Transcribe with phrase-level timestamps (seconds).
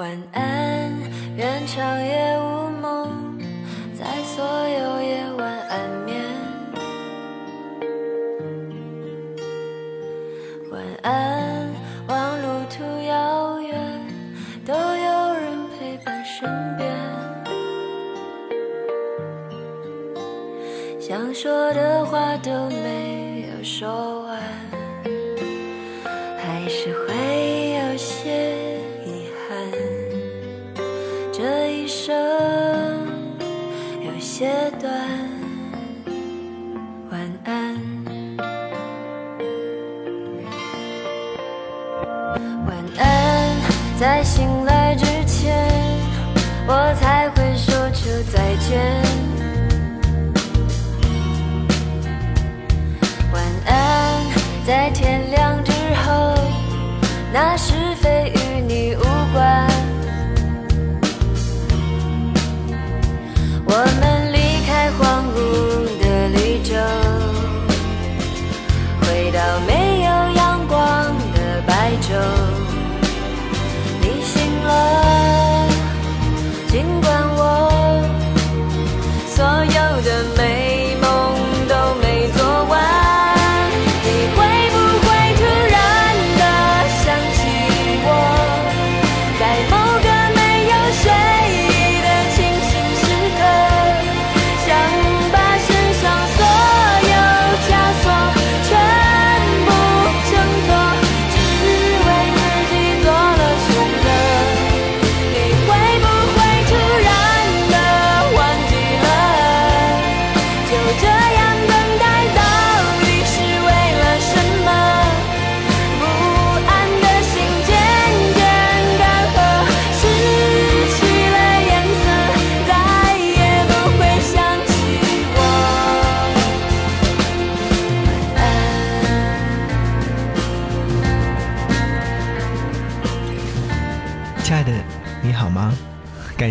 [0.00, 0.90] 晚安，
[1.36, 3.38] 愿长夜无梦，
[3.92, 6.24] 在所有夜晚安眠。
[10.70, 11.68] 晚安，
[12.08, 13.78] 望路途遥远，
[14.64, 16.48] 都有人陪伴身
[16.78, 16.90] 边。
[20.98, 24.19] 想说的话都没有说
[57.32, 57.89] 那是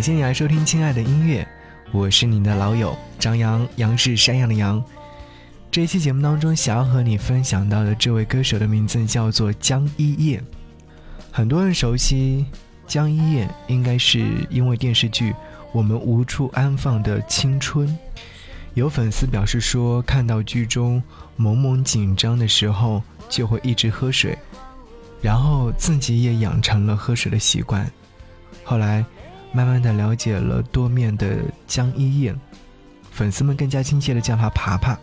[0.00, 1.42] 感谢你来收听《亲爱的音乐》，
[1.92, 4.82] 我是你的老友张扬，杨是山羊的羊。
[5.70, 10.42] 这一期节目当中，想要和你分享到的这位歌手的名字叫做江一燕。
[11.30, 12.46] 很多人熟悉
[12.86, 15.32] 江一燕，应该是因为电视剧
[15.70, 17.86] 《我们无处安放的青春》。
[18.72, 21.02] 有粉丝表示说，看到剧中
[21.36, 24.34] 萌萌紧张的时候，就会一直喝水。
[25.20, 27.86] 然后自己也养成了喝水的习惯，
[28.64, 29.04] 后来
[29.52, 32.38] 慢慢的了解了多面的江一燕，
[33.10, 34.98] 粉丝们更加亲切的叫她爬爬。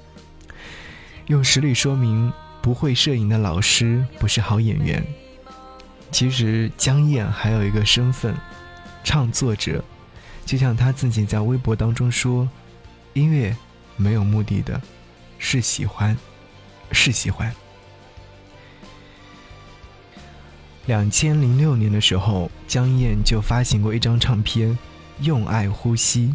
[1.28, 2.32] 用实力说明，
[2.62, 5.06] 不会摄影的老师不是好演员。
[6.12, 8.34] 其实江一燕还有一个身份，
[9.04, 9.84] 唱作者，
[10.46, 12.50] 就像她自己在微博当中说
[13.14, 13.54] ：“音乐
[13.98, 14.82] 没有目的的，
[15.38, 16.18] 是喜欢，
[16.94, 17.54] 是喜欢。”
[20.88, 24.70] 两千零六年的时候，江一燕就发行过一张唱片
[25.20, 26.34] 《用爱呼吸》。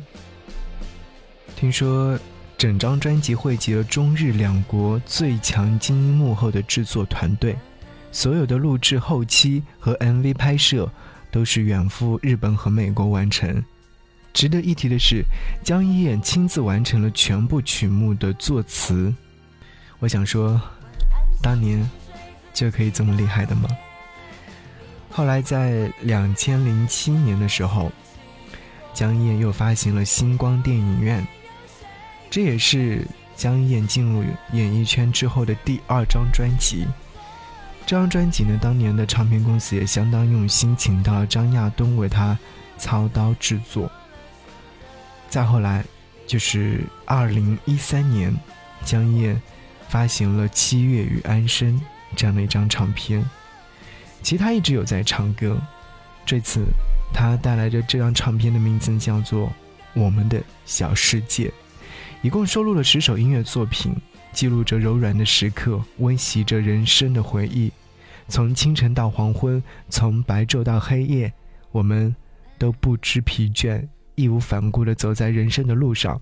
[1.56, 2.18] 听说
[2.58, 7.56] 整张专辑汇集了中日两国最强精英幕后的制作团队，
[8.12, 10.86] 所有的录制、后期和 MV 拍摄
[11.30, 13.64] 都是远赴日本和美国完成。
[14.34, 15.24] 值得一提的是，
[15.64, 19.14] 江一燕亲自完成了全部曲目的作词。
[19.98, 20.60] 我想说，
[21.40, 21.90] 当年
[22.52, 23.66] 就可以这么厉害的吗？
[25.12, 27.92] 后来在两千零七年的时候，
[28.94, 31.26] 江一燕又发行了星光电影院，
[32.30, 33.06] 这也是
[33.36, 36.86] 江一燕进入演艺圈之后的第二张专辑。
[37.84, 42.38] 这张专辑呢，当年的唱片公司也相当用心，请到了张亚东为他
[42.78, 43.90] 操刀制作。
[45.28, 45.84] 再后来，
[46.26, 48.34] 就是二零一三年，
[48.84, 49.42] 江一燕
[49.88, 51.78] 发行了《七月与安生》
[52.16, 53.22] 这样的一张唱片。
[54.22, 55.60] 其实他一直有在唱歌，
[56.24, 56.64] 这次
[57.12, 59.48] 他带来的这张唱片的名字叫做
[59.94, 61.48] 《我们的小世界》，
[62.22, 63.94] 一共收录了十首音乐作品，
[64.32, 67.70] 记录着柔软的时刻，温习着人生的回忆。
[68.28, 71.32] 从清晨到黄昏，从白昼到黑夜，
[71.70, 72.14] 我们
[72.56, 76.18] 都不知疲倦，义无反顾地走在人生的路上。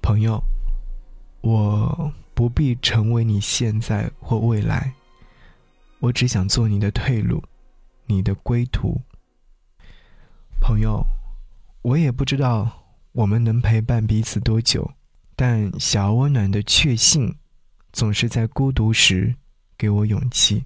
[0.00, 0.42] 朋友，
[1.42, 4.92] 我不必成为你现在或未来。
[6.06, 7.42] 我只想做你的退路，
[8.06, 9.00] 你的归途。
[10.60, 11.04] 朋友，
[11.82, 14.92] 我也不知道我们能陪伴彼此多久，
[15.34, 17.34] 但小而温暖的确信，
[17.92, 19.34] 总是在孤独时
[19.76, 20.64] 给我勇气。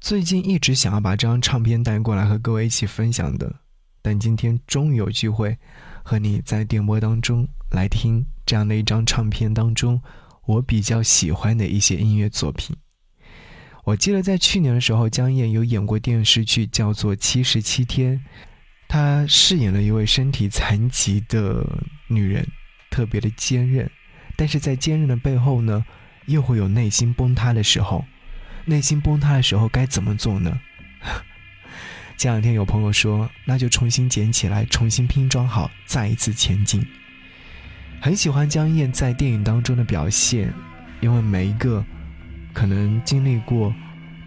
[0.00, 3.60] 最近一直想要把这张唱片带过来和各位一起分享的，
[4.02, 5.56] 但今天终于有机会
[6.02, 10.00] 和你在电波当中来听这样的一张唱片当中
[10.44, 12.76] 我比较喜欢的一些音乐作品。
[13.88, 18.16] 我记得在去年的时候，江燕有演过电视剧，叫做《七十七天》，
[18.86, 21.64] 她饰演了一位身体残疾的
[22.06, 22.46] 女人，
[22.90, 23.90] 特别的坚韧，
[24.36, 25.86] 但是在坚韧的背后呢，
[26.26, 28.04] 又会有内心崩塌的时候。
[28.66, 30.60] 内心崩塌的时候该怎么做呢？
[32.18, 36.86] 前两天有朋友说，那就重新捡起来，重新拼装好，再一次前进。
[38.02, 40.52] 很喜欢江燕在电影当中的表现，
[41.00, 41.82] 因为每一个
[42.58, 43.72] 可能经历过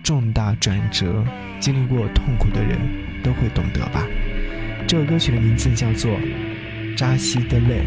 [0.02, 1.22] 重大转折、
[1.60, 2.80] 经历过痛苦的人
[3.22, 4.08] 都会懂得吧。
[4.88, 6.10] 这首歌曲的名字叫做
[6.96, 7.82] 《扎西的泪》。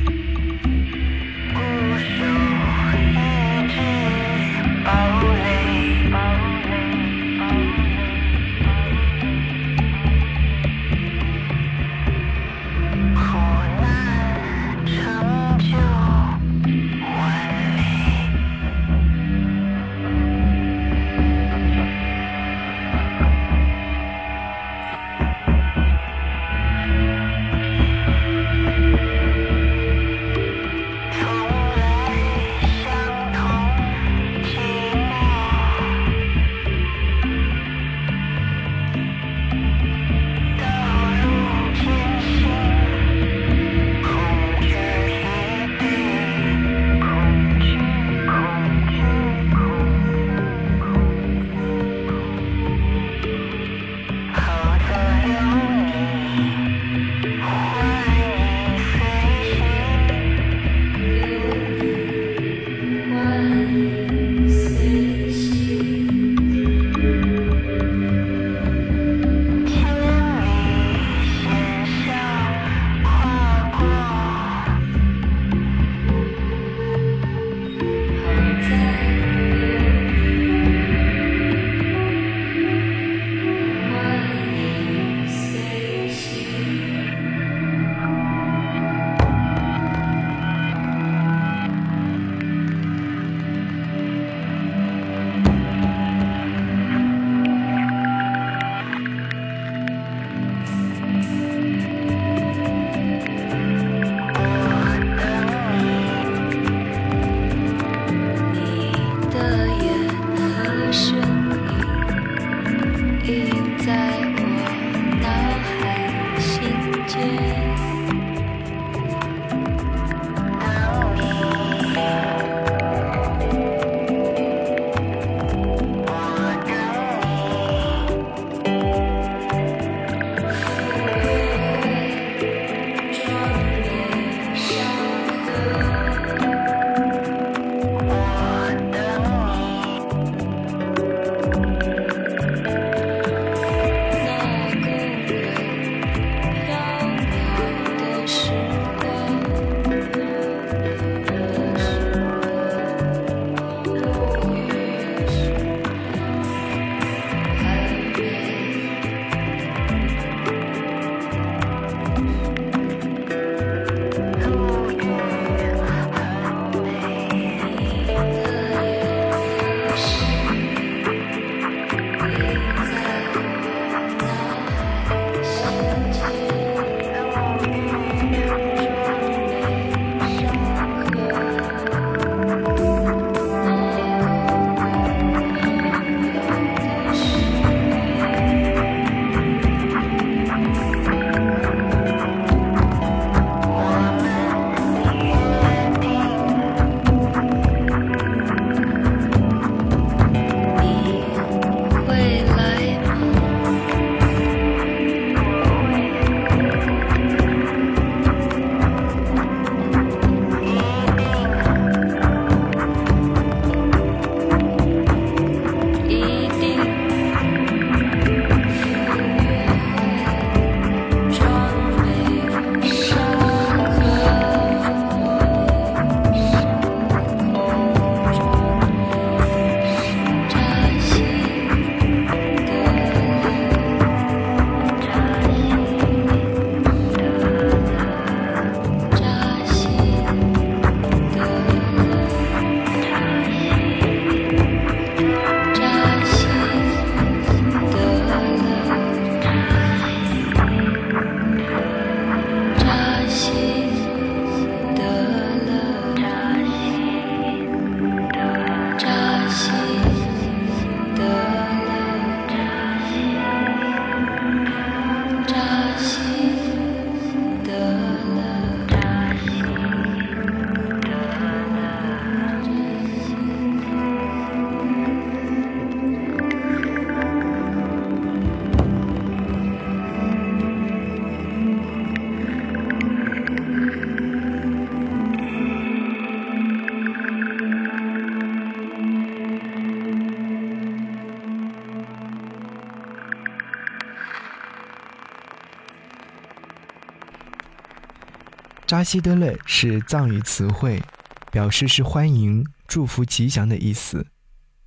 [298.94, 301.02] 扎西德勒是藏语词汇，
[301.50, 304.24] 表示是欢迎、祝福、吉祥的意思。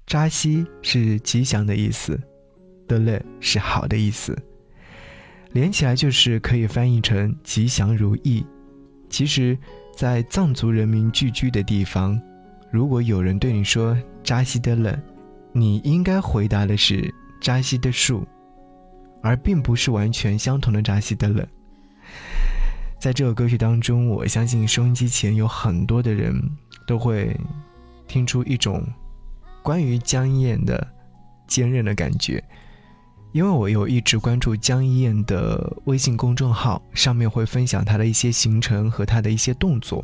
[0.05, 2.17] 扎西是吉祥的意思，
[2.87, 4.33] 德勒是好的意思，
[5.51, 8.45] 连起来就是可以翻译成吉祥如意。
[9.09, 9.57] 其实，
[9.93, 12.17] 在藏族人民聚居的地方，
[12.71, 14.97] 如果有人对你说扎西德勒，
[15.51, 18.25] 你应该回答的是扎西的树，
[19.21, 21.45] 而并不是完全相同的扎西德勒。
[22.99, 26.33] 在这首歌曲当中，我相信收音机前有很多的人
[26.87, 27.35] 都会
[28.07, 28.83] 听出一种
[29.61, 30.85] 关于江一燕的
[31.47, 32.43] 坚韧的感觉，
[33.33, 40.03] 因为我有一直关注江一燕的微信公众号，上面会分享她的一些行程和她的一些动作，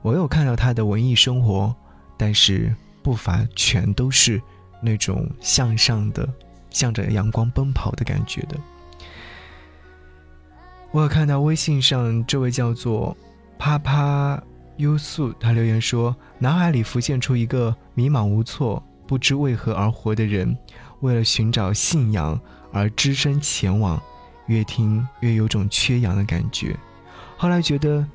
[0.00, 1.74] 我有看到她的文艺生活，
[2.16, 4.40] 但是步伐全都是
[4.80, 6.28] 那种向上的，
[6.70, 8.56] 向着阳光奔跑的感觉的。
[10.92, 13.16] 我有看到微信上这位叫做
[13.58, 14.38] “啪啪
[14.76, 20.54] 优素”，他留言说：“脑海里浮现出一个迷茫无措、不知为何而活的人，
[21.00, 22.38] 为了寻找信仰
[22.74, 23.98] 而只身前往，
[24.48, 26.76] 越听越有种缺氧的感觉。
[27.38, 28.06] 后来觉得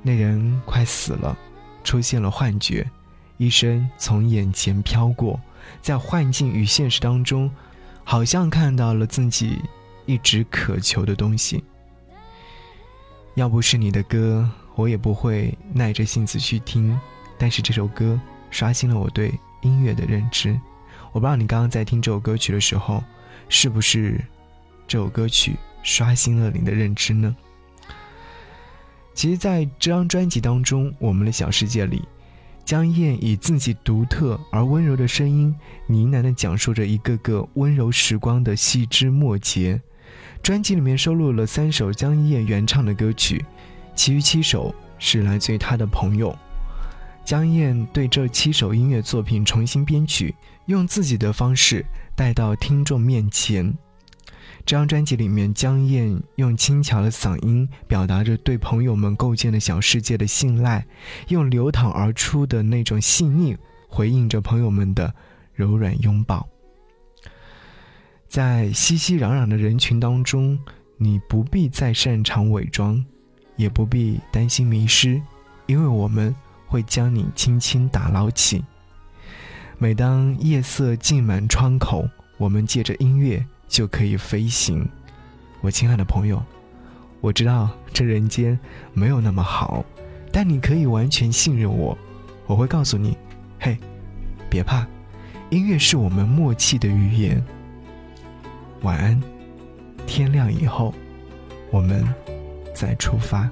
[0.00, 1.36] 那人快死了，
[1.84, 2.90] 出现了幻觉，
[3.36, 5.38] 一生从眼前飘过，
[5.82, 7.50] 在幻境与现实当中，
[8.04, 9.60] 好像看到了自己
[10.06, 11.62] 一直渴求的东西。”
[13.36, 16.98] 要不是你的歌，我也不会耐着性子去听。
[17.36, 18.18] 但是这首歌
[18.50, 20.58] 刷新了我对音乐的认知。
[21.12, 23.04] 我不知道你刚刚在听这首歌曲的时候，
[23.50, 24.18] 是不是
[24.88, 27.36] 这首歌曲刷新了你的认知呢？
[29.12, 32.02] 其实，在这张专辑当中，《我们的小世界》里，
[32.64, 35.54] 江燕以自己独特而温柔的声音，
[35.86, 39.78] 呢喃地讲述着一个个温柔时光的细枝末节。
[40.46, 43.44] 专辑里面收录了三首江一燕原唱的歌曲，
[43.96, 46.38] 其余七首是来自于她的朋友。
[47.24, 50.32] 江一燕对这七首音乐作品重新编曲，
[50.66, 51.84] 用自己的方式
[52.14, 53.76] 带到听众面前。
[54.64, 60.86] 这张专辑里面，江一燕用轻巧的嗓音表达着对朋友们构建的小世界的信赖，
[61.26, 63.56] 用流淌而出的那种细腻
[63.88, 65.12] 回应着朋友们的
[65.54, 66.48] 柔软拥抱。
[68.28, 70.58] 在熙熙攘攘的人群当中，
[70.98, 73.02] 你不必再擅长伪装，
[73.56, 75.20] 也不必担心迷失，
[75.66, 76.34] 因为我们
[76.66, 78.62] 会将你轻轻打捞起。
[79.78, 84.86] 每当夜色浸满窗口，我们借着音乐就可以飞行。
[85.60, 86.42] 我亲爱的朋友，
[87.20, 88.58] 我知道这人间
[88.92, 89.84] 没有那么好，
[90.32, 91.96] 但你可以完全信任我。
[92.46, 93.16] 我会告诉你，
[93.60, 93.78] 嘿，
[94.50, 94.86] 别怕，
[95.50, 97.42] 音乐是我们默契的语言。
[98.86, 99.20] 晚安，
[100.06, 100.94] 天亮以后，
[101.72, 102.06] 我们
[102.72, 103.50] 再出发。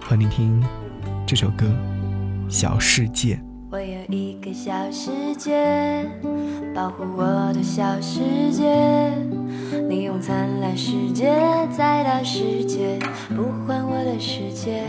[0.00, 0.64] 和你听
[1.26, 1.66] 这首歌
[2.50, 3.34] 《小世界》。
[3.70, 6.08] 我有一个小世界，
[6.74, 9.12] 保护我的小世界，
[9.90, 11.34] 你用灿烂世界
[11.70, 14.84] 再大世界，不还我的世界。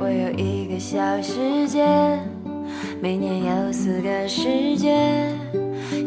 [0.00, 1.86] 我有一个小世界，
[3.02, 5.37] 每年有四个世界。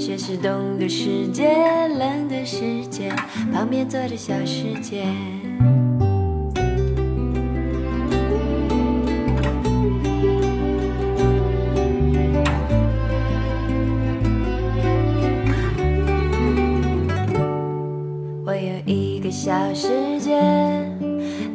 [0.01, 1.53] 雪是冬的世界，
[1.87, 3.13] 冷的世界，
[3.53, 5.05] 旁边坐着小世界。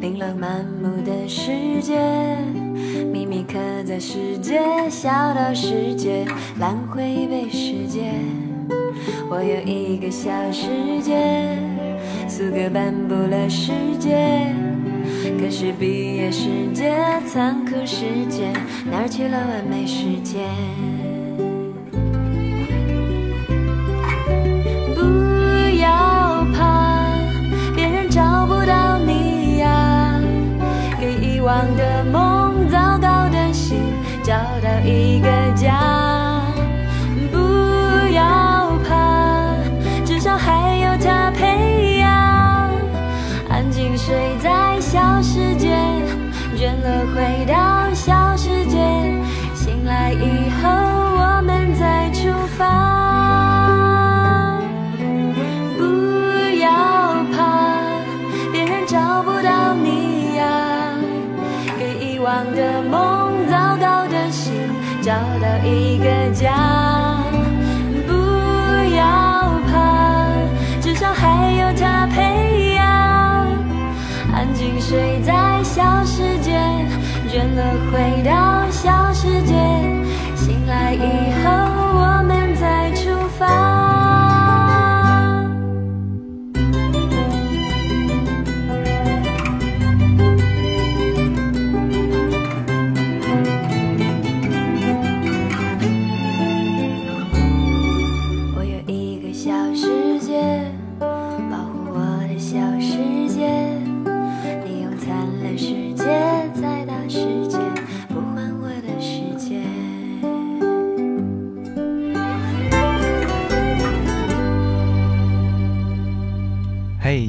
[0.07, 1.99] 琳琅满目的世界，
[3.11, 6.23] 秘密刻在世界，小到世界，
[6.61, 8.13] 蓝灰背世界。
[9.29, 11.59] 我有一个小世界，
[12.25, 14.47] 苏格颁布了世界，
[15.41, 16.95] 可是毕业世界，
[17.27, 18.53] 残酷世界，
[18.89, 20.37] 哪儿去了完美世界？
[31.75, 32.26] 的梦，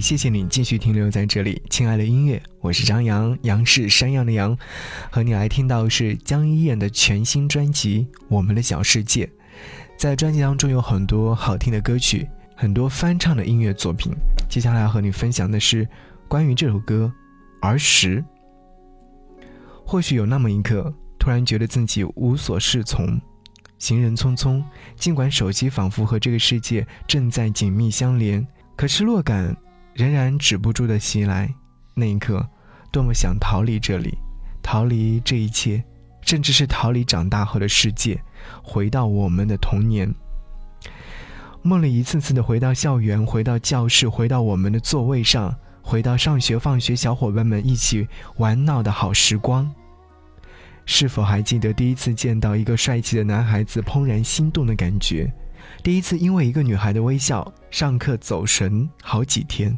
[0.09, 4.57] 谢谢你继续停留在这里，亲爱的音乐，我是张扬，杨是山羊的羊，
[5.11, 9.27] 和你来听到是江一燕的全新专辑《我们的小世界》。
[9.99, 14.11] 在专辑当中有很多好听的歌曲，很多翻唱的音乐作品。
[14.49, 15.87] 接下来要和你分享的是
[16.27, 17.13] 关于这首歌
[17.69, 18.25] 《儿时》。
[19.85, 23.21] 或许有那么一刻，突然觉得自己无所适从，
[23.79, 24.65] 行人匆匆，
[24.97, 29.55] 尽管手机仿佛和这个世界正在紧密相连，可失落感
[29.99, 31.53] 仍然止不住的袭来。
[31.93, 32.49] 那一刻，
[32.93, 34.17] 多么想逃离这里，
[34.63, 35.83] 逃离这一切，
[36.21, 38.23] 甚至是逃离长大后的世界，
[38.63, 40.09] 回到我们的童年。
[41.63, 48.07] 梦里一次次的回到校园，回到教室，回到我们的座位上，回到上学放学小伙伴们一起
[48.37, 49.69] 玩闹的好时光。
[50.87, 55.29] 是否还记得第一次见到一个帅气的男孩子怦然心动的感觉？
[55.83, 59.77] 第一次因为一个女孩的微笑上课走神好几天？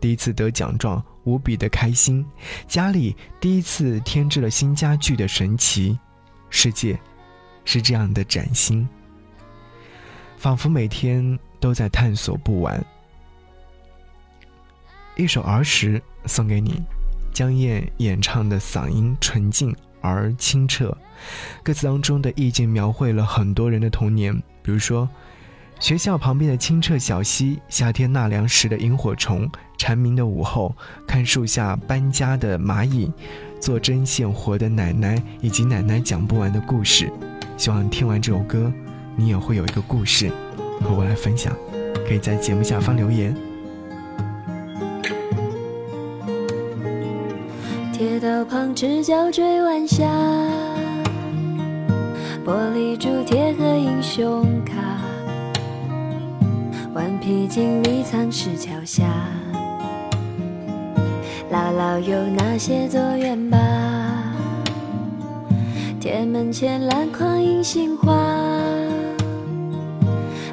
[0.00, 2.24] 第一次得奖状无比的开心？
[2.66, 5.98] 家里第一次添置了新家具的神奇？
[6.48, 6.98] 世界
[7.64, 8.88] 是这样的崭新，
[10.36, 12.84] 仿佛每天都在探索不完。
[15.16, 16.82] 一首儿时送给你，
[17.32, 20.96] 江燕演唱的嗓音纯净而清澈，
[21.62, 25.08] 歌词当中的意境描绘了很多人的童年，比如说，
[25.78, 29.48] 学校旁边的清澈小溪，夏天纳凉时的萤火虫，
[29.80, 33.10] 蝉鸣的午后，看树下搬家的蚂蚁，
[33.58, 37.10] 做针线活的奶奶，以及奶奶讲不完的故事。
[37.56, 38.70] 希望听完这首歌，
[39.16, 40.30] 你也会有一个故事
[40.82, 41.56] 和我来分享，
[42.06, 43.34] 可以在节目下方留言。
[47.90, 50.04] 铁道旁赤脚追晚霞，
[52.44, 54.74] 玻璃珠贴和英雄卡，
[56.92, 59.06] 顽皮筋迷藏石桥下，
[61.50, 63.58] 姥姥有那些作业吧？
[65.98, 68.12] 铁门前篮筐银杏花，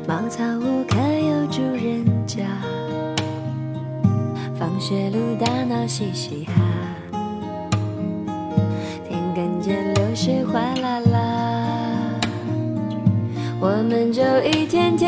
[0.08, 2.44] 茅草屋可有住人家？
[4.58, 6.54] 放学路打闹嘻嘻哈。
[9.08, 11.20] 田埂间流水哗啦啦，
[13.60, 15.07] 我们就一天天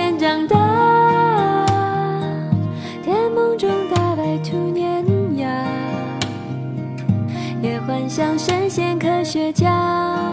[9.29, 10.31] 仙科学家。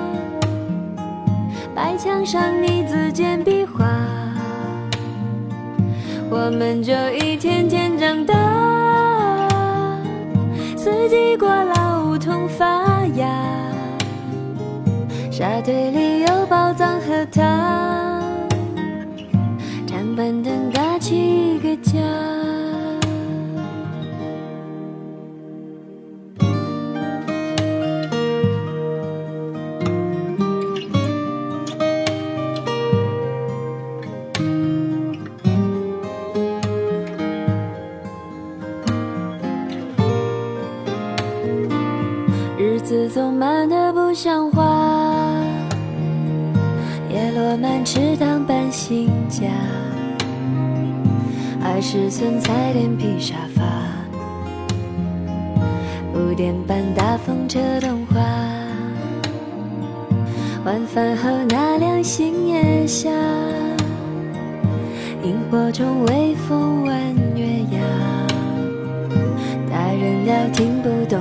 [1.75, 3.85] 白墙上泥字简笔画，
[6.31, 8.35] 我们就一天天长大。
[10.79, 13.29] 四季过老，梧桐发芽。
[15.31, 16.16] 沙堆里
[42.87, 44.63] 子总慢得不像话，
[47.11, 49.49] 叶落满池塘搬新家，
[51.61, 53.65] 二十寸彩电皮沙发，
[56.15, 58.21] 五点半大风车动画，
[60.65, 63.11] 晚饭后那辆星夜下，
[65.25, 66.97] 萤火虫微风弯
[67.35, 67.81] 月牙，
[69.69, 71.21] 大人聊听不懂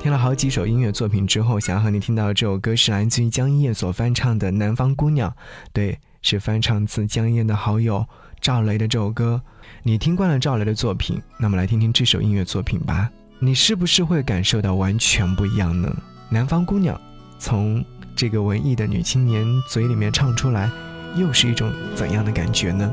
[0.00, 5.28] 听了好几首音乐作品之后，想要和你听到的这首歌是来自于江一燕所翻唱的《南方姑娘》，
[5.72, 8.06] 对，是翻唱自江一燕的好友
[8.40, 9.42] 赵雷的这首歌。
[9.82, 15.92] 你听惯了赵雷的作品，那么来听听这首音乐作品吧，你是不是会感受到完全不一样呢？
[16.30, 16.96] 《南方姑娘》
[17.40, 17.84] 从
[18.14, 20.70] 这个文艺的女青年嘴里面唱出来，
[21.16, 22.88] 又是一种怎样的感觉呢？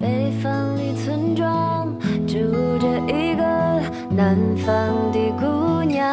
[0.00, 3.44] 北方的村庄住着一个
[4.10, 5.61] 南方的姑
[5.92, 6.08] 娘，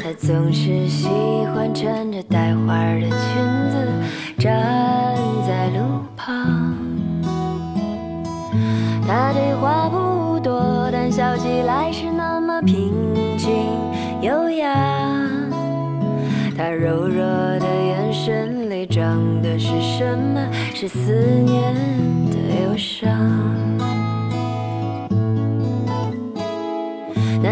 [0.00, 1.08] 她总是喜
[1.54, 3.10] 欢穿着带花的裙
[3.70, 3.86] 子
[4.38, 5.14] 站
[5.46, 6.74] 在路旁。
[9.06, 12.94] 她的话不多，但笑起来是那么平
[13.36, 13.52] 静
[14.22, 14.74] 优雅。
[16.56, 17.22] 她柔弱
[17.58, 20.40] 的眼神里装的是什么？
[20.72, 21.12] 是思
[21.44, 21.74] 念
[22.30, 23.12] 的忧伤。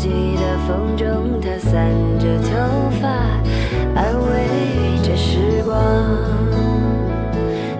[0.00, 3.06] 四季的风中，她散着头发，
[3.94, 5.76] 安慰着时光。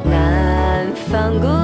[0.05, 1.60] 南方姑。